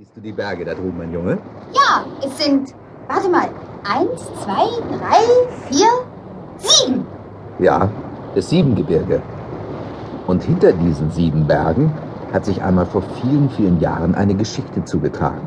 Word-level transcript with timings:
Siehst 0.00 0.16
du 0.16 0.22
die 0.22 0.32
Berge 0.32 0.64
da 0.64 0.72
drüben, 0.72 0.96
mein 0.96 1.12
Junge? 1.12 1.36
Ja, 1.74 2.06
es 2.26 2.42
sind, 2.42 2.74
warte 3.06 3.28
mal, 3.28 3.50
eins, 3.84 4.24
zwei, 4.42 4.64
drei, 4.96 5.18
vier, 5.68 5.88
sieben. 6.56 7.04
Ja, 7.58 7.86
das 8.34 8.48
Siebengebirge. 8.48 9.20
Und 10.26 10.42
hinter 10.42 10.72
diesen 10.72 11.10
sieben 11.10 11.46
Bergen 11.46 11.92
hat 12.32 12.46
sich 12.46 12.62
einmal 12.62 12.86
vor 12.86 13.02
vielen, 13.20 13.50
vielen 13.50 13.78
Jahren 13.78 14.14
eine 14.14 14.34
Geschichte 14.34 14.82
zugetragen. 14.86 15.46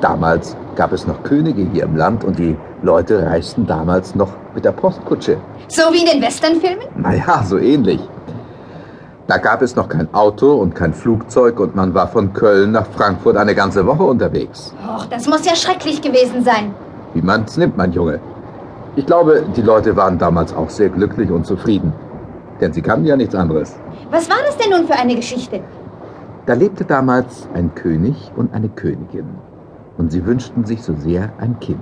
Damals 0.00 0.56
gab 0.76 0.92
es 0.92 1.08
noch 1.08 1.24
Könige 1.24 1.62
hier 1.72 1.82
im 1.82 1.96
Land 1.96 2.22
und 2.22 2.38
die 2.38 2.56
Leute 2.82 3.26
reisten 3.26 3.66
damals 3.66 4.14
noch 4.14 4.30
mit 4.54 4.64
der 4.64 4.70
Postkutsche. 4.70 5.36
So 5.66 5.82
wie 5.92 6.02
in 6.04 6.06
den 6.06 6.22
Westernfilmen? 6.22 6.86
Naja, 6.96 7.42
so 7.42 7.58
ähnlich. 7.58 7.98
Da 9.28 9.36
gab 9.36 9.60
es 9.60 9.76
noch 9.76 9.90
kein 9.90 10.08
Auto 10.14 10.54
und 10.54 10.74
kein 10.74 10.94
Flugzeug 10.94 11.60
und 11.60 11.76
man 11.76 11.92
war 11.92 12.08
von 12.08 12.32
Köln 12.32 12.72
nach 12.72 12.86
Frankfurt 12.86 13.36
eine 13.36 13.54
ganze 13.54 13.84
Woche 13.86 14.02
unterwegs. 14.02 14.74
Och, 14.82 15.04
das 15.04 15.28
muss 15.28 15.44
ja 15.44 15.54
schrecklich 15.54 16.00
gewesen 16.00 16.42
sein. 16.42 16.74
Wie 17.12 17.20
man's 17.20 17.58
nimmt, 17.58 17.76
mein 17.76 17.92
Junge. 17.92 18.20
Ich 18.96 19.04
glaube, 19.04 19.44
die 19.54 19.60
Leute 19.60 19.94
waren 19.96 20.16
damals 20.16 20.54
auch 20.54 20.70
sehr 20.70 20.88
glücklich 20.88 21.30
und 21.30 21.44
zufrieden. 21.44 21.92
Denn 22.62 22.72
sie 22.72 22.80
kannten 22.80 23.04
ja 23.04 23.16
nichts 23.16 23.34
anderes. 23.34 23.76
Was 24.10 24.30
war 24.30 24.38
das 24.46 24.56
denn 24.56 24.70
nun 24.70 24.86
für 24.86 24.98
eine 24.98 25.14
Geschichte? 25.14 25.60
Da 26.46 26.54
lebte 26.54 26.86
damals 26.86 27.46
ein 27.52 27.74
König 27.74 28.32
und 28.34 28.54
eine 28.54 28.70
Königin. 28.70 29.28
Und 29.98 30.10
sie 30.10 30.24
wünschten 30.24 30.64
sich 30.64 30.82
so 30.82 30.94
sehr 30.94 31.28
ein 31.36 31.60
Kind. 31.60 31.80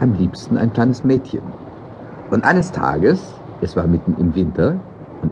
Am 0.00 0.14
liebsten 0.14 0.56
ein 0.56 0.72
kleines 0.72 1.04
Mädchen. 1.04 1.42
Und 2.30 2.42
eines 2.42 2.72
Tages, 2.72 3.20
es 3.60 3.76
war 3.76 3.86
mitten 3.86 4.16
im 4.18 4.34
Winter, 4.34 4.76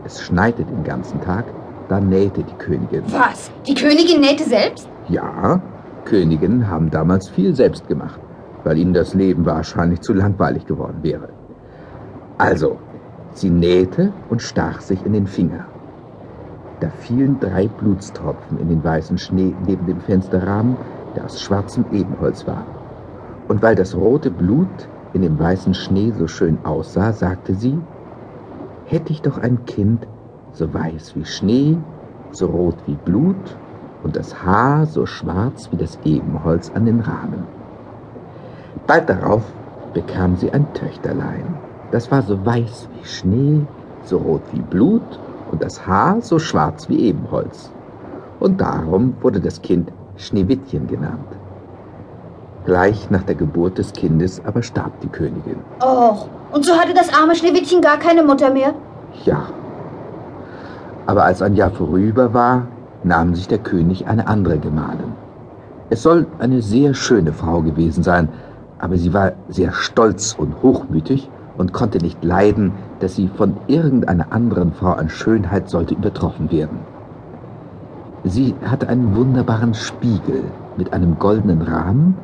es 0.05 0.21
schneite 0.21 0.63
den 0.63 0.83
ganzen 0.83 1.21
Tag, 1.21 1.45
da 1.89 1.99
nähte 1.99 2.43
die 2.43 2.55
Königin. 2.55 3.03
Was? 3.07 3.51
Die 3.67 3.73
Königin 3.73 4.21
nähte 4.21 4.43
selbst? 4.43 4.87
Ja, 5.09 5.61
Königinnen 6.05 6.69
haben 6.69 6.89
damals 6.91 7.29
viel 7.29 7.55
selbst 7.55 7.87
gemacht, 7.87 8.19
weil 8.63 8.77
ihnen 8.77 8.93
das 8.93 9.13
Leben 9.13 9.45
wahrscheinlich 9.45 10.01
zu 10.01 10.13
langweilig 10.13 10.65
geworden 10.65 10.99
wäre. 11.01 11.29
Also, 12.37 12.77
sie 13.33 13.49
nähte 13.49 14.11
und 14.29 14.41
stach 14.41 14.81
sich 14.81 15.05
in 15.05 15.13
den 15.13 15.27
Finger. 15.27 15.65
Da 16.79 16.89
fielen 16.89 17.39
drei 17.39 17.67
Blutstropfen 17.67 18.59
in 18.59 18.69
den 18.69 18.83
weißen 18.83 19.17
Schnee 19.17 19.53
neben 19.65 19.85
dem 19.85 20.01
Fensterrahmen, 20.01 20.75
der 21.15 21.25
aus 21.25 21.41
schwarzem 21.41 21.85
Ebenholz 21.91 22.45
war. 22.47 22.65
Und 23.47 23.61
weil 23.61 23.75
das 23.75 23.95
rote 23.95 24.31
Blut 24.31 24.89
in 25.13 25.21
dem 25.21 25.37
weißen 25.39 25.73
Schnee 25.73 26.11
so 26.17 26.27
schön 26.27 26.57
aussah, 26.63 27.13
sagte 27.13 27.53
sie, 27.53 27.77
hätte 28.93 29.11
ich 29.11 29.23
doch 29.23 29.39
ein 29.39 29.65
Kind, 29.65 30.05
so 30.53 30.71
weiß 30.71 31.15
wie 31.15 31.25
Schnee, 31.25 31.77
so 32.31 32.45
rot 32.45 32.75
wie 32.85 32.93
Blut 32.93 33.57
und 34.03 34.15
das 34.15 34.43
Haar 34.43 34.85
so 34.85 35.07
schwarz 35.07 35.67
wie 35.71 35.77
das 35.77 35.97
Ebenholz 36.05 36.71
an 36.75 36.85
den 36.85 36.99
Rahmen. 36.99 37.43
Bald 38.85 39.09
darauf 39.09 39.41
bekam 39.95 40.35
sie 40.35 40.51
ein 40.51 40.71
Töchterlein. 40.75 41.55
Das 41.91 42.11
war 42.11 42.21
so 42.21 42.45
weiß 42.45 42.87
wie 42.93 43.07
Schnee, 43.07 43.61
so 44.05 44.17
rot 44.17 44.43
wie 44.51 44.61
Blut 44.61 45.19
und 45.51 45.63
das 45.63 45.87
Haar 45.87 46.21
so 46.21 46.37
schwarz 46.37 46.87
wie 46.87 46.99
Ebenholz. 47.07 47.71
Und 48.39 48.61
darum 48.61 49.15
wurde 49.21 49.39
das 49.39 49.59
Kind 49.63 49.91
Schneewittchen 50.17 50.85
genannt. 50.85 51.42
Gleich 52.65 53.09
nach 53.09 53.23
der 53.23 53.35
Geburt 53.35 53.77
des 53.77 53.91
Kindes 53.93 54.41
aber 54.45 54.63
starb 54.63 54.99
die 55.01 55.09
Königin. 55.09 55.57
Och, 55.81 56.29
und 56.51 56.65
so 56.65 56.73
hatte 56.73 56.93
das 56.93 57.13
arme 57.13 57.35
Schneewittchen 57.35 57.81
gar 57.81 57.97
keine 57.97 58.23
Mutter 58.23 58.51
mehr? 58.51 58.73
Ja. 59.25 59.47
Aber 61.05 61.25
als 61.25 61.41
ein 61.41 61.55
Jahr 61.55 61.71
vorüber 61.71 62.33
war, 62.33 62.67
nahm 63.03 63.35
sich 63.35 63.47
der 63.49 63.57
König 63.57 64.07
eine 64.07 64.27
andere 64.27 64.59
Gemahlin. 64.59 65.13
Es 65.89 66.01
soll 66.03 66.25
eine 66.39 66.61
sehr 66.61 66.93
schöne 66.93 67.33
Frau 67.33 67.61
gewesen 67.61 68.01
sein, 68.01 68.29
aber 68.79 68.97
sie 68.97 69.13
war 69.13 69.33
sehr 69.49 69.73
stolz 69.73 70.33
und 70.37 70.61
hochmütig 70.63 71.29
und 71.57 71.73
konnte 71.73 71.97
nicht 71.97 72.23
leiden, 72.23 72.71
dass 72.99 73.15
sie 73.15 73.27
von 73.27 73.57
irgendeiner 73.67 74.31
anderen 74.31 74.73
Frau 74.73 74.93
an 74.93 75.09
Schönheit 75.09 75.69
sollte 75.69 75.93
übertroffen 75.93 76.51
werden. 76.51 76.79
Sie 78.23 78.55
hatte 78.65 78.87
einen 78.87 79.15
wunderbaren 79.15 79.73
Spiegel 79.73 80.43
mit 80.77 80.93
einem 80.93 81.19
goldenen 81.19 81.61
Rahmen, 81.61 82.17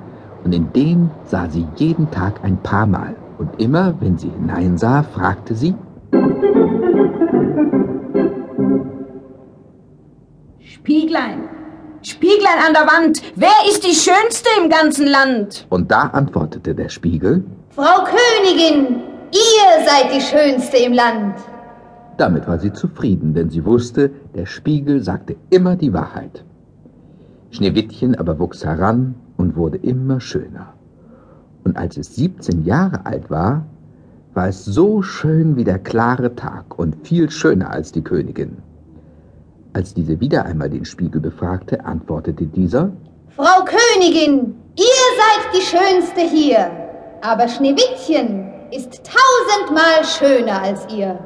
und 0.44 0.54
in 0.54 0.72
den 0.74 1.12
sah 1.26 1.48
sie 1.50 1.68
jeden 1.76 2.10
Tag 2.12 2.44
ein 2.44 2.58
paar 2.58 2.88
Mal. 2.88 3.16
Und 3.38 3.62
immer, 3.62 3.94
wenn 4.00 4.18
sie 4.18 4.30
hineinsah, 4.30 5.04
fragte 5.04 5.56
sie, 5.56 5.76
Spieglein, 10.60 11.50
Spieglein 12.02 12.60
an 12.66 12.74
der 12.74 12.88
Wand, 12.88 13.22
wer 13.36 13.50
ist 13.70 13.84
die 13.84 13.94
Schönste 13.94 14.50
im 14.62 14.70
ganzen 14.70 15.08
Land? 15.08 15.68
Und 15.70 15.92
da 15.92 16.02
antwortete 16.02 16.74
der 16.74 16.90
Spiegel, 16.90 17.44
Frau 17.70 18.04
Königin, 18.04 19.02
ihr 19.32 19.86
seid 19.86 20.14
die 20.14 20.22
Schönste 20.22 20.78
im 20.78 20.94
Land. 20.94 21.36
Damit 22.18 22.48
war 22.48 22.60
sie 22.60 22.74
zufrieden, 22.74 23.34
denn 23.34 23.50
sie 23.50 23.64
wusste, 23.64 24.12
der 24.36 24.46
Spiegel 24.46 25.02
sagte 25.02 25.36
immer 25.50 25.76
die 25.76 25.94
Wahrheit. 25.94 26.44
Schneewittchen 27.52 28.16
aber 28.16 28.40
wuchs 28.40 28.66
heran 28.66 29.16
und 29.40 29.56
wurde 29.56 29.78
immer 29.78 30.20
schöner. 30.20 30.74
Und 31.64 31.78
als 31.78 31.98
es 31.98 32.16
17 32.16 32.66
Jahre 32.66 33.06
alt 33.06 33.30
war, 33.30 33.66
war 34.34 34.50
es 34.50 34.66
so 34.66 35.02
schön 35.02 35.56
wie 35.56 35.64
der 35.64 35.80
klare 35.80 36.36
Tag 36.36 36.78
und 36.78 37.08
viel 37.08 37.30
schöner 37.32 37.72
als 37.72 37.92
die 37.92 38.04
Königin. 38.04 38.58
Als 39.74 39.94
diese 39.94 40.20
wieder 40.20 40.46
einmal 40.46 40.70
den 40.70 40.84
Spiegel 40.86 41.22
befragte, 41.22 41.84
antwortete 41.86 42.46
dieser, 42.46 42.92
Frau 43.30 43.64
Königin, 43.64 44.56
ihr 44.76 45.08
seid 45.22 45.56
die 45.56 45.62
Schönste 45.62 46.22
hier, 46.22 46.70
aber 47.22 47.48
Schneewittchen 47.48 48.50
ist 48.72 49.02
tausendmal 49.06 50.04
schöner 50.04 50.62
als 50.62 50.86
ihr. 50.94 51.18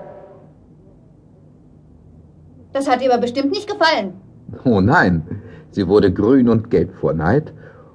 Das 2.74 2.88
hat 2.88 3.02
ihr 3.02 3.12
aber 3.12 3.22
bestimmt 3.22 3.52
nicht 3.52 3.68
gefallen. 3.68 4.14
Oh 4.66 4.82
nein, 4.82 5.24
sie 5.72 5.88
wurde 5.88 6.14
grün 6.14 6.48
und 6.48 6.70
gelb 6.70 6.94
vor 6.96 7.14
Neid, 7.14 7.54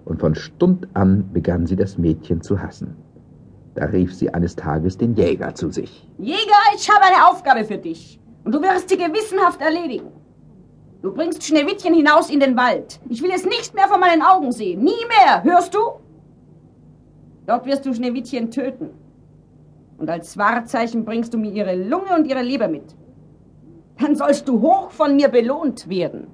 und 0.09 0.21
von 0.21 0.35
Stund 0.35 0.89
an 0.95 1.31
begann 1.33 1.67
sie 1.67 1.77
das 1.77 1.99
Mädchen 1.99 2.41
zu 2.41 2.61
hassen. 2.61 2.97
Da 3.75 3.85
rief 3.85 4.15
sie 4.15 4.33
eines 4.33 4.57
Tages 4.57 4.97
den 4.97 5.15
Jäger 5.15 5.55
zu 5.55 5.71
sich. 5.71 6.09
Jäger, 6.19 6.63
ich 6.75 6.89
habe 6.91 7.05
eine 7.05 7.29
Aufgabe 7.29 7.65
für 7.65 7.77
dich. 7.77 8.19
Und 8.45 8.55
du 8.55 8.63
wirst 8.63 8.89
sie 8.89 8.97
gewissenhaft 8.97 9.61
erledigen. 9.61 10.09
Du 11.03 11.13
bringst 11.13 11.45
Schneewittchen 11.45 11.95
hinaus 11.95 12.31
in 12.31 12.41
den 12.41 12.57
Wald. 12.57 12.99
Ich 13.09 13.23
will 13.23 13.31
es 13.31 13.45
nicht 13.45 13.75
mehr 13.75 13.87
vor 13.87 13.99
meinen 13.99 14.23
Augen 14.23 14.51
sehen. 14.51 14.83
Nie 14.83 15.05
mehr, 15.09 15.45
hörst 15.45 15.75
du? 15.75 15.81
Dort 17.47 17.67
wirst 17.67 17.85
du 17.87 17.95
Schneewittchen 17.95 18.51
töten. 18.51 18.91
Und 19.99 20.09
als 20.09 20.39
Wahrzeichen 20.39 21.05
bringst 21.05 21.35
du 21.35 21.39
mir 21.39 21.53
ihre 21.53 21.77
Lunge 21.77 22.17
und 22.17 22.27
ihre 22.27 22.43
Leber 22.43 22.69
mit. 22.69 22.97
Dann 24.01 24.17
sollst 24.17 24.49
du 24.49 24.61
hoch 24.61 24.91
von 24.91 25.17
mir 25.17 25.29
belohnt 25.29 25.89
werden. 25.89 26.29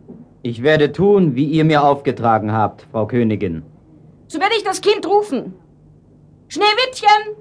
Ich 0.47 0.63
werde 0.63 0.93
tun, 0.93 1.37
wie 1.37 1.47
ihr 1.47 1.65
mir 1.65 1.83
aufgetragen 1.83 2.53
habt, 2.53 2.87
Frau 2.93 3.07
Königin. 3.07 3.63
So 4.27 4.39
werde 4.39 4.55
ich 4.59 4.63
das 4.63 4.83
Kind 4.83 5.07
rufen. 5.07 5.55
Schneewittchen! 6.49 7.35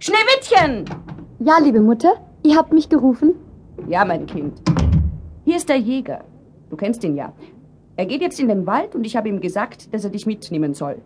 Schneewittchen! 0.00 0.84
Ja, 1.38 1.58
liebe 1.62 1.80
Mutter, 1.80 2.14
ihr 2.42 2.56
habt 2.56 2.72
mich 2.72 2.88
gerufen. 2.88 3.34
Ja, 3.86 4.04
mein 4.04 4.26
Kind. 4.26 4.60
Hier 5.44 5.58
ist 5.58 5.68
der 5.68 5.76
Jäger. 5.76 6.24
Du 6.70 6.76
kennst 6.76 7.04
ihn 7.04 7.14
ja. 7.14 7.32
Er 7.94 8.06
geht 8.06 8.20
jetzt 8.20 8.40
in 8.40 8.48
den 8.48 8.66
Wald 8.66 8.96
und 8.96 9.06
ich 9.06 9.16
habe 9.16 9.28
ihm 9.28 9.40
gesagt, 9.40 9.94
dass 9.94 10.02
er 10.02 10.10
dich 10.10 10.26
mitnehmen 10.26 10.74
soll. 10.74 10.96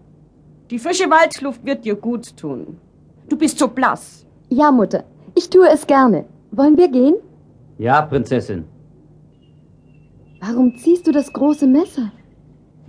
Die 0.71 0.79
frische 0.79 1.11
Waldluft 1.11 1.62
wird 1.67 1.84
dir 1.84 1.94
gut 1.94 2.39
tun. 2.39 2.79
Du 3.29 3.37
bist 3.37 3.59
so 3.59 3.69
blass. 3.69 4.25
Ja, 4.49 4.73
Mutter, 4.73 5.05
ich 5.34 5.50
tue 5.50 5.69
es 5.69 5.87
gerne. 5.87 6.25
Wollen 6.53 6.79
wir 6.79 6.89
gehen? 6.89 7.17
Ja, 7.77 8.00
Prinzessin, 8.00 8.65
Warum 10.44 10.76
ziehst 10.76 11.06
du 11.06 11.12
das 11.12 11.32
große 11.32 11.66
Messer? 11.66 12.10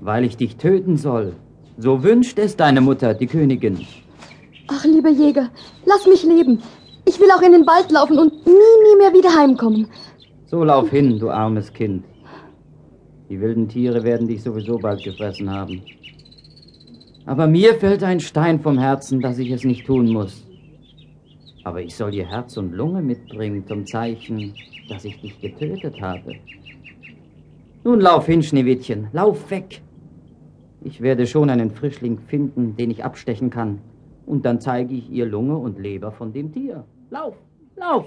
weil 0.03 0.25
ich 0.25 0.37
dich 0.37 0.57
töten 0.57 0.97
soll. 0.97 1.35
So 1.77 2.03
wünscht 2.03 2.37
es 2.37 2.55
deine 2.55 2.81
Mutter, 2.81 3.13
die 3.13 3.27
Königin. 3.27 3.85
Ach, 4.67 4.83
lieber 4.85 5.09
Jäger, 5.09 5.49
lass 5.85 6.05
mich 6.07 6.23
leben. 6.23 6.61
Ich 7.05 7.19
will 7.19 7.29
auch 7.31 7.41
in 7.41 7.51
den 7.51 7.65
Wald 7.65 7.91
laufen 7.91 8.17
und 8.19 8.31
nie, 8.45 8.51
nie 8.51 8.97
mehr 8.97 9.13
wieder 9.13 9.35
heimkommen. 9.35 9.87
So 10.45 10.63
lauf 10.63 10.89
hin, 10.89 11.19
du 11.19 11.29
armes 11.29 11.73
Kind. 11.73 12.03
Die 13.29 13.39
wilden 13.39 13.67
Tiere 13.67 14.03
werden 14.03 14.27
dich 14.27 14.43
sowieso 14.43 14.77
bald 14.77 15.03
gefressen 15.03 15.49
haben. 15.49 15.81
Aber 17.25 17.47
mir 17.47 17.75
fällt 17.75 18.03
ein 18.03 18.19
Stein 18.19 18.59
vom 18.59 18.77
Herzen, 18.77 19.21
dass 19.21 19.39
ich 19.39 19.49
es 19.49 19.63
nicht 19.63 19.85
tun 19.85 20.11
muss. 20.11 20.45
Aber 21.63 21.81
ich 21.81 21.95
soll 21.95 22.13
ihr 22.13 22.25
Herz 22.25 22.57
und 22.57 22.73
Lunge 22.73 23.01
mitbringen 23.01 23.65
zum 23.65 23.85
Zeichen, 23.85 24.53
dass 24.89 25.05
ich 25.05 25.19
dich 25.21 25.39
getötet 25.39 25.99
habe. 26.01 26.33
Nun 27.85 27.99
lauf 27.99 28.27
hin, 28.27 28.41
Schneewittchen, 28.41 29.09
lauf 29.11 29.51
weg. 29.51 29.81
Ich 30.81 31.01
werde 31.01 31.27
schon 31.27 31.49
einen 31.49 31.69
Frischling 31.69 32.17
finden, 32.17 32.77
den 32.77 32.91
ich 32.91 33.03
abstechen 33.03 33.49
kann. 33.49 33.79
Und 34.25 34.45
dann 34.45 34.61
zeige 34.61 34.93
ich 34.93 35.09
ihr 35.11 35.25
Lunge 35.25 35.57
und 35.57 35.79
Leber 35.79 36.11
von 36.11 36.31
dem 36.31 36.53
Tier. 36.53 36.85
Lauf, 37.09 37.35
lauf! 37.75 38.05